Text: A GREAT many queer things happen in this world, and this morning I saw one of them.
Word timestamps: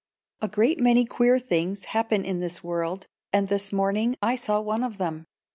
A 0.41 0.47
GREAT 0.47 0.79
many 0.79 1.05
queer 1.05 1.37
things 1.37 1.83
happen 1.85 2.25
in 2.25 2.39
this 2.39 2.63
world, 2.63 3.05
and 3.31 3.49
this 3.49 3.71
morning 3.71 4.15
I 4.19 4.35
saw 4.35 4.59
one 4.59 4.83
of 4.83 4.97
them. 4.97 5.27